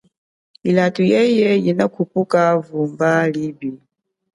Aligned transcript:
Ilato 0.69 1.01
yeye 1.13 1.49
inakhupuka 1.69 2.41
vumba 2.67 3.11
lipi. 3.33 3.69